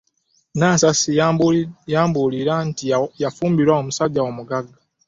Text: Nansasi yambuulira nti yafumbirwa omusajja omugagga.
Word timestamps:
Nansasi 0.57 1.09
yambuulira 1.93 2.53
nti 2.69 2.83
yafumbirwa 3.23 3.73
omusajja 3.81 4.21
omugagga. 4.29 4.77